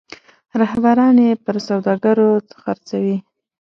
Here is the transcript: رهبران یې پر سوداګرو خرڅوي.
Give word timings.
رهبران 0.61 1.15
یې 1.25 1.31
پر 1.43 1.55
سوداګرو 1.67 2.29
خرڅوي. 2.61 3.17